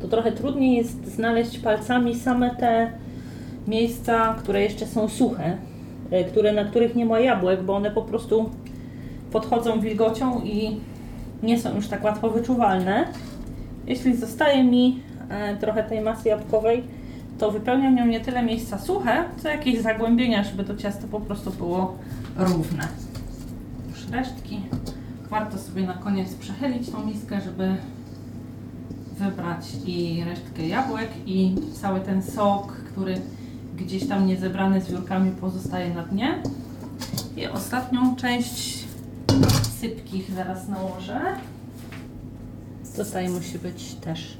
to 0.00 0.08
trochę 0.08 0.32
trudniej 0.32 0.76
jest 0.76 1.14
znaleźć 1.14 1.58
palcami 1.58 2.14
same 2.14 2.56
te 2.56 2.92
miejsca, 3.68 4.34
które 4.38 4.62
jeszcze 4.62 4.86
są 4.86 5.08
suche, 5.08 5.56
które, 6.30 6.52
na 6.52 6.64
których 6.64 6.94
nie 6.94 7.06
ma 7.06 7.20
jabłek, 7.20 7.62
bo 7.62 7.76
one 7.76 7.90
po 7.90 8.02
prostu 8.02 8.50
podchodzą 9.32 9.80
wilgocią 9.80 10.40
i 10.44 10.80
nie 11.42 11.58
są 11.60 11.74
już 11.74 11.88
tak 11.88 12.04
łatwo 12.04 12.30
wyczuwalne. 12.30 13.06
Jeśli 13.86 14.16
zostaje 14.16 14.64
mi 14.64 15.02
e, 15.28 15.56
trochę 15.56 15.84
tej 15.84 16.00
masy 16.00 16.28
jabłkowej, 16.28 16.82
to 17.38 17.50
wypełniam 17.50 17.94
nią 17.94 18.06
nie 18.06 18.20
tyle 18.20 18.42
miejsca 18.42 18.78
suche, 18.78 19.24
co 19.42 19.48
jakieś 19.48 19.80
zagłębienia, 19.80 20.44
żeby 20.44 20.64
to 20.64 20.76
ciasto 20.76 21.08
po 21.08 21.20
prostu 21.20 21.50
było 21.50 21.98
równe. 22.36 22.88
Już 23.90 24.08
resztki. 24.10 24.60
Warto 25.30 25.58
sobie 25.58 25.82
na 25.82 25.94
koniec 25.94 26.34
przechylić 26.34 26.90
tą 26.90 27.06
miskę, 27.06 27.40
żeby 27.40 27.76
wybrać 29.18 29.66
i 29.86 30.24
resztkę 30.24 30.66
jabłek 30.66 31.08
i 31.26 31.54
cały 31.72 32.00
ten 32.00 32.22
sok, 32.22 32.72
który 32.72 33.14
gdzieś 33.76 34.08
tam 34.08 34.26
niezebrany 34.26 34.80
z 34.80 34.90
wiórkami 34.90 35.30
pozostaje 35.30 35.94
na 35.94 36.02
dnie. 36.02 36.42
I 37.36 37.46
ostatnią 37.46 38.16
część 38.16 38.84
sypki 39.80 40.24
zaraz 40.36 40.68
nałożę. 40.68 41.20
Tutaj 42.96 43.28
musi 43.28 43.58
być 43.58 43.94
też 43.94 44.38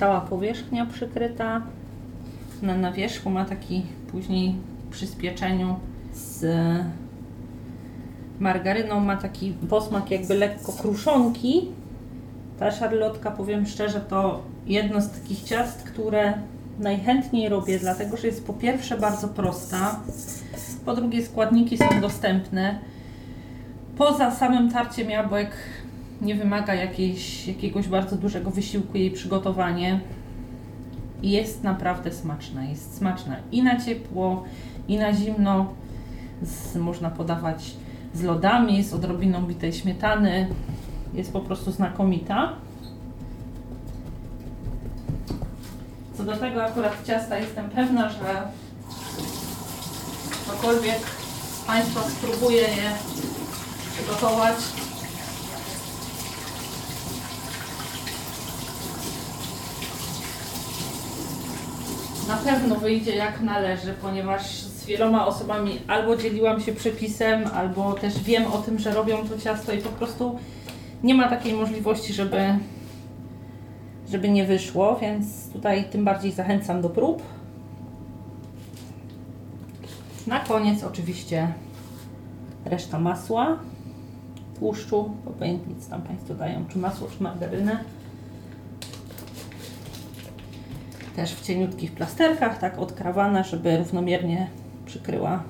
cała 0.00 0.20
powierzchnia 0.20 0.86
przykryta. 0.86 1.62
Na, 2.62 2.76
na 2.76 2.92
wierzchu 2.92 3.30
ma 3.30 3.44
taki 3.44 3.82
później 4.10 4.54
przy 4.90 5.06
spieczeniu 5.06 5.76
z 6.12 6.46
margaryną 8.40 9.00
ma 9.00 9.16
taki 9.16 9.52
posmak 9.52 10.10
jakby 10.10 10.34
lekko 10.34 10.72
kruszonki. 10.72 11.68
Ta 12.58 12.70
szarlotka, 12.70 13.30
powiem 13.30 13.66
szczerze, 13.66 14.00
to 14.00 14.42
jedno 14.66 15.00
z 15.00 15.10
takich 15.10 15.42
ciast, 15.42 15.82
które 15.82 16.34
najchętniej 16.78 17.48
robię, 17.48 17.78
dlatego 17.78 18.16
że 18.16 18.26
jest 18.26 18.46
po 18.46 18.52
pierwsze 18.52 18.98
bardzo 18.98 19.28
prosta, 19.28 20.00
po 20.84 20.94
drugie 20.94 21.26
składniki 21.26 21.78
są 21.78 22.00
dostępne. 22.00 22.78
Poza 23.98 24.30
samym 24.30 24.70
tarciem 24.70 25.10
jabłek 25.10 25.50
nie 26.20 26.34
wymaga 26.34 26.74
jakiejś, 26.74 27.48
jakiegoś 27.48 27.88
bardzo 27.88 28.16
dużego 28.16 28.50
wysiłku 28.50 28.98
jej 28.98 29.10
przygotowanie. 29.10 30.00
I 31.22 31.30
jest 31.30 31.64
naprawdę 31.64 32.12
smaczna. 32.12 32.64
Jest 32.64 32.96
smaczna 32.96 33.36
i 33.52 33.62
na 33.62 33.80
ciepło, 33.80 34.44
i 34.88 34.96
na 34.96 35.14
zimno. 35.14 35.66
Z, 36.42 36.76
można 36.76 37.10
podawać 37.10 37.74
z 38.14 38.22
lodami, 38.22 38.82
z 38.82 38.94
odrobiną 38.94 39.42
bitej 39.42 39.72
śmietany. 39.72 40.46
Jest 41.14 41.32
po 41.32 41.40
prostu 41.40 41.72
znakomita. 41.72 42.52
Do 46.24 46.36
tego 46.36 46.64
akurat 46.64 47.06
ciasta 47.06 47.38
jestem 47.38 47.70
pewna, 47.70 48.08
że 48.08 48.48
ktokolwiek 50.42 50.98
z 51.62 51.64
Państwa 51.66 52.00
spróbuje 52.00 52.60
je 52.60 52.92
przygotować, 53.94 54.56
na 62.28 62.36
pewno 62.36 62.76
wyjdzie 62.76 63.16
jak 63.16 63.40
należy, 63.40 63.94
ponieważ 64.02 64.50
z 64.60 64.84
wieloma 64.84 65.26
osobami 65.26 65.80
albo 65.88 66.16
dzieliłam 66.16 66.60
się 66.60 66.72
przepisem, 66.72 67.44
albo 67.54 67.92
też 67.92 68.18
wiem 68.22 68.52
o 68.52 68.58
tym, 68.58 68.78
że 68.78 68.94
robią 68.94 69.28
to 69.28 69.38
ciasto 69.38 69.72
i 69.72 69.78
po 69.78 69.88
prostu 69.88 70.38
nie 71.02 71.14
ma 71.14 71.28
takiej 71.28 71.52
możliwości, 71.52 72.12
żeby, 72.12 72.58
żeby 74.14 74.28
nie 74.28 74.44
wyszło, 74.44 74.96
więc 74.96 75.48
tutaj 75.48 75.84
tym 75.84 76.04
bardziej 76.04 76.32
zachęcam 76.32 76.82
do 76.82 76.90
prób. 76.90 77.22
Na 80.26 80.40
koniec 80.40 80.84
oczywiście 80.84 81.48
reszta 82.64 82.98
masła, 82.98 83.58
tłuszczu, 84.58 85.10
obojętnie 85.26 85.74
co 85.80 85.90
tam 85.90 86.02
Państwo 86.02 86.34
dają, 86.34 86.64
czy 86.68 86.78
masło, 86.78 87.08
czy 87.16 87.22
margarynę. 87.22 87.78
Też 91.16 91.34
w 91.34 91.46
cieniutkich 91.46 91.92
plasterkach, 91.92 92.58
tak 92.58 92.78
odkrawana, 92.78 93.42
żeby 93.42 93.76
równomiernie 93.76 94.50
przykryła 94.86 95.42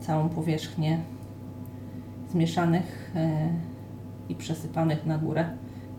całą 0.00 0.28
powierzchnię 0.28 0.98
zmieszanych 2.30 3.12
e, 3.16 3.48
i 4.28 4.34
przesypanych 4.34 5.06
na 5.06 5.18
górę 5.18 5.50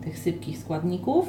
tych 0.04 0.18
sypkich 0.18 0.58
składników. 0.58 1.26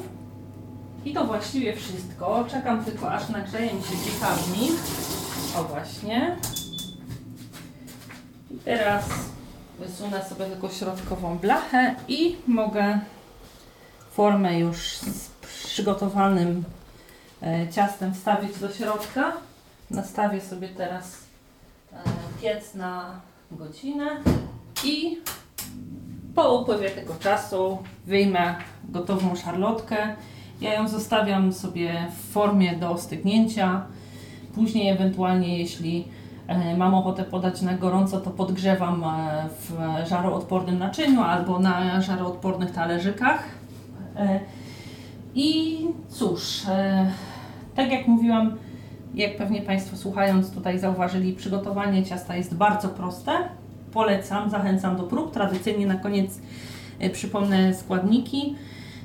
I 1.04 1.14
to 1.14 1.24
właściwie 1.24 1.76
wszystko. 1.76 2.44
Czekam 2.50 2.84
tylko 2.84 3.10
aż 3.10 3.28
nagrzeje 3.28 3.74
mi 3.74 3.82
się 3.82 3.94
piekarnik. 4.04 4.80
O 5.56 5.64
właśnie. 5.64 6.36
I 8.50 8.58
teraz 8.58 9.04
wysunę 9.78 10.24
sobie 10.24 10.44
tylko 10.44 10.68
środkową 10.68 11.38
blachę 11.38 11.94
i 12.08 12.36
mogę 12.46 13.00
formę 14.10 14.58
już 14.58 14.96
z 14.98 15.28
przygotowanym 15.40 16.64
e, 17.42 17.68
ciastem 17.68 18.14
wstawić 18.14 18.58
do 18.58 18.72
środka. 18.72 19.32
Nastawię 19.90 20.40
sobie 20.40 20.68
teraz 20.68 21.16
e, 21.92 21.96
piec 22.42 22.74
na 22.74 23.20
godzinę 23.50 24.06
i 24.84 25.18
po 26.36 26.60
upływie 26.60 26.90
tego 26.90 27.14
czasu 27.14 27.78
wyjmę 28.06 28.54
gotową 28.88 29.36
szarlotkę. 29.36 29.96
Ja 30.60 30.74
ją 30.74 30.88
zostawiam 30.88 31.52
sobie 31.52 32.06
w 32.10 32.32
formie 32.32 32.76
do 32.76 32.98
stygnięcia. 32.98 33.82
Później 34.54 34.88
ewentualnie 34.88 35.58
jeśli 35.58 36.08
e, 36.46 36.76
mam 36.76 36.94
ochotę 36.94 37.24
podać 37.24 37.62
na 37.62 37.74
gorąco, 37.74 38.20
to 38.20 38.30
podgrzewam 38.30 39.04
e, 39.04 39.48
w 39.60 39.72
żaroodpornym 40.08 40.78
naczyniu 40.78 41.20
albo 41.22 41.58
na 41.58 42.00
żaroodpornych 42.00 42.70
talerzykach. 42.70 43.42
E, 44.16 44.40
I 45.34 45.78
cóż, 46.08 46.62
tak 47.74 47.90
jak 47.90 48.06
mówiłam, 48.06 48.56
jak 49.14 49.36
pewnie 49.36 49.62
Państwo 49.62 49.96
słuchając 49.96 50.50
tutaj 50.50 50.78
zauważyli, 50.78 51.32
przygotowanie 51.32 52.04
ciasta 52.04 52.36
jest 52.36 52.54
bardzo 52.54 52.88
proste. 52.88 53.32
Polecam, 53.96 54.50
zachęcam 54.50 54.96
do 54.96 55.02
prób. 55.02 55.32
Tradycyjnie 55.32 55.86
na 55.86 55.94
koniec 55.94 56.40
przypomnę 57.12 57.74
składniki. 57.74 58.54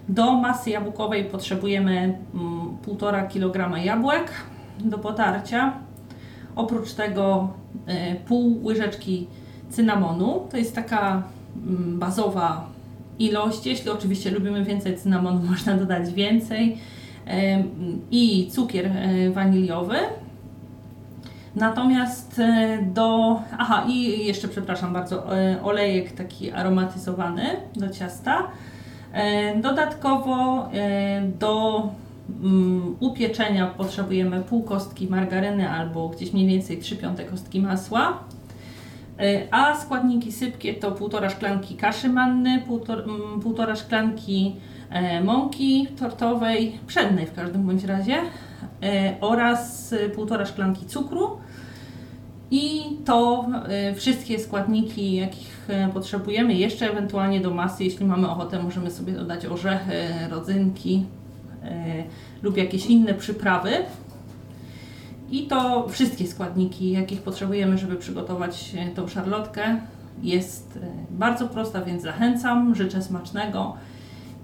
Do 0.10 0.32
masy 0.32 0.70
jabłkowej 0.70 1.26
potrzebujemy 1.26 2.20
mm, 2.34 2.78
1,5 2.88 3.28
kg 3.28 3.86
jabłek 3.86 4.32
do 4.80 4.98
potarcia. 4.98 5.74
Oprócz 6.56 6.94
tego 6.94 7.50
y, 7.76 8.16
pół 8.26 8.66
łyżeczki 8.66 9.28
cynamonu. 9.70 10.48
To 10.52 10.58
jest 10.58 10.76
taka 10.76 11.24
mm, 11.68 12.00
bazowa 12.00 12.68
ilość. 13.20 13.66
Jeśli 13.66 13.90
oczywiście 13.90 14.32
lubimy 14.32 14.64
więcej 14.64 14.98
cynamonu, 14.98 15.40
można 15.52 15.78
dodać 15.78 16.14
więcej. 16.14 16.78
Y, 17.28 17.32
I 18.12 18.50
cukier 18.52 18.92
waniliowy. 19.34 19.98
Natomiast 21.56 22.42
do. 22.82 23.40
Aha, 23.58 23.86
i 23.88 24.26
jeszcze 24.26 24.48
przepraszam 24.48 24.94
bardzo, 24.94 25.24
olejek 25.64 26.12
taki 26.12 26.52
aromatyzowany 26.52 27.44
do 27.76 27.90
ciasta. 27.90 28.48
Dodatkowo 29.62 30.70
do 31.40 31.84
mm, 32.44 32.96
upieczenia 33.00 33.68
potrzebujemy 33.68 34.42
pół 34.42 34.64
kostki 34.64 35.08
margaryny 35.08 35.70
albo 35.70 36.10
gdzieś 36.10 36.34
mniej 36.34 36.48
więcej 36.48 36.78
3 36.78 36.96
piąte 36.96 37.24
kostki 37.24 37.62
masła. 37.62 38.20
A 39.52 39.76
składniki 39.76 40.32
sypkie 40.32 40.74
to 40.74 40.92
półtora 40.92 41.30
szklanki 41.30 41.76
kaszy 41.76 42.10
manny, 42.10 42.62
półtora 43.44 43.76
szklanki 43.76 44.56
mąki 45.24 45.88
tortowej, 46.00 46.80
pszennej 46.88 47.26
w 47.26 47.34
każdym 47.34 47.64
bądź 47.64 47.84
razie 47.84 48.16
oraz 49.22 49.94
półtora 50.16 50.46
szklanki 50.46 50.86
cukru. 50.86 51.38
I 52.52 52.82
to 53.06 53.48
y, 53.92 53.96
wszystkie 53.96 54.40
składniki, 54.40 55.16
jakich 55.16 55.68
potrzebujemy, 55.94 56.54
jeszcze 56.54 56.92
ewentualnie 56.92 57.40
do 57.40 57.52
masy, 57.52 57.84
jeśli 57.84 58.06
mamy 58.06 58.30
ochotę, 58.30 58.64
możemy 58.64 58.92
sobie 58.92 59.14
dodać 59.14 59.46
orzechy, 59.46 59.94
rodzynki 60.30 61.06
lub 62.44 62.58
jakieś 62.58 62.86
inne 62.86 63.14
przyprawy. 63.14 63.72
I 65.32 65.48
to 65.48 65.88
wszystkie 65.90 66.28
składniki, 66.28 66.92
jakich 66.92 67.22
potrzebujemy, 67.22 67.78
żeby 67.78 67.96
przygotować 67.96 68.72
tą 68.96 69.08
szarlotkę. 69.08 69.78
Jest 70.24 70.80
bardzo 71.10 71.48
prosta, 71.48 71.82
więc 71.82 72.04
zachęcam. 72.04 72.76
Życzę 72.76 73.02
smacznego 73.02 73.76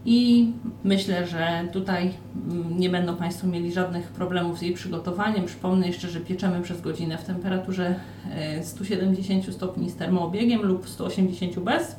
I 0.06 0.52
myślę, 0.84 1.28
że 1.28 1.68
tutaj 1.74 2.14
mm, 2.50 2.80
nie 2.80 2.90
będą 2.90 3.16
Państwo 3.16 3.48
mieli 3.48 3.72
żadnych 3.72 4.08
problemów 4.08 4.60
z 4.60 4.62
jej 4.62 4.74
przygotowaniem. 4.74 5.46
Przypomnę 5.46 5.88
jeszcze, 5.88 6.10
że 6.10 6.20
pieczemy 6.20 6.62
przez 6.62 6.82
godzinę 6.82 7.18
w 7.18 7.24
temperaturze 7.24 7.96
e, 8.36 8.64
170 8.64 9.54
stopni 9.54 9.90
z 9.90 9.96
termoobiegiem 9.96 10.62
lub 10.62 10.90
180 10.90 11.60
bez. 11.60 11.96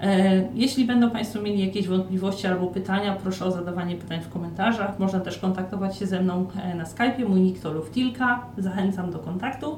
E, 0.00 0.48
Jeśli 0.54 0.84
będą 0.84 1.10
Państwo 1.10 1.42
mieli 1.42 1.66
jakieś 1.66 1.88
wątpliwości 1.88 2.46
albo 2.46 2.66
pytania, 2.66 3.16
proszę 3.22 3.44
o 3.44 3.50
zadawanie 3.50 3.96
pytań 3.96 4.20
w 4.20 4.28
komentarzach. 4.28 4.98
Można 4.98 5.20
też 5.20 5.38
kontaktować 5.38 5.96
się 5.96 6.06
ze 6.06 6.20
mną 6.20 6.46
e, 6.62 6.74
na 6.74 6.84
Skype'ie. 6.84 7.28
Mój 7.28 7.40
nick 7.40 7.62
to 7.62 7.72
Luftilka. 7.72 8.46
Zachęcam 8.58 9.10
do 9.10 9.18
kontaktu 9.18 9.76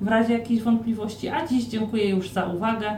w 0.00 0.08
razie 0.08 0.32
jakichś 0.32 0.62
wątpliwości. 0.62 1.28
A 1.28 1.46
dziś 1.46 1.64
dziękuję 1.64 2.08
już 2.10 2.30
za 2.30 2.44
uwagę. 2.44 2.96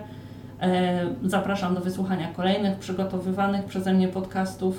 E, 0.63 1.15
Zapraszam 1.25 1.75
do 1.75 1.81
wysłuchania 1.81 2.29
kolejnych 2.33 2.79
przygotowywanych 2.79 3.65
przeze 3.65 3.95
mnie 3.95 4.09
podcastów. 4.09 4.77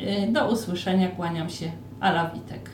E, 0.00 0.32
Do 0.32 0.48
usłyszenia, 0.50 1.08
kłaniam 1.08 1.50
się. 1.50 1.72
Ala 2.00 2.30
Witek. 2.30 2.70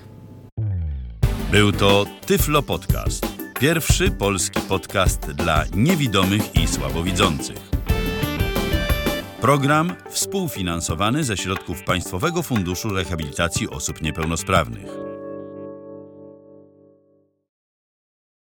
Był 1.52 1.72
to 1.72 2.04
Tyflo 2.26 2.62
Podcast. 2.62 3.26
Pierwszy 3.60 4.10
polski 4.10 4.60
podcast 4.60 5.32
dla 5.32 5.64
niewidomych 5.74 6.54
i 6.56 6.66
słabowidzących. 6.68 7.70
Program 9.40 9.92
współfinansowany 10.10 11.24
ze 11.24 11.36
środków 11.36 11.82
Państwowego 11.84 12.42
Funduszu 12.42 12.88
Rehabilitacji 12.88 13.70
Osób 13.70 14.02
Niepełnosprawnych. 14.02 15.09